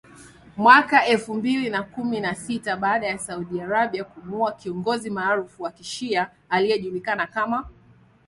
mwaka 0.57 1.05
elfu 1.05 1.33
mbili 1.33 1.69
na 1.69 1.83
kumi 1.83 2.19
na 2.19 2.35
sita, 2.35 2.75
baada 2.77 3.07
ya 3.07 3.17
Saudi 3.17 3.61
Arabia 3.61 4.03
kumuua 4.03 4.51
kiongozi 4.51 5.09
maarufu 5.09 5.63
wa 5.63 5.71
kishia, 5.71 6.31
aliyejulikana 6.49 7.27
kama 7.27 7.57
Nimr 7.57 7.63
al-Nimr 7.65 7.97